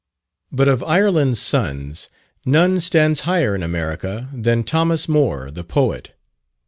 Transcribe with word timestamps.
But 0.51 0.67
of 0.67 0.81
Ireland's 0.81 1.39
sons, 1.39 2.09
none 2.43 2.79
stands 2.79 3.19
higher 3.21 3.53
in 3.53 3.61
America 3.61 4.29
than 4.33 4.63
Thomas 4.63 5.07
Moore, 5.07 5.51
the 5.51 5.63
Poet. 5.63 6.15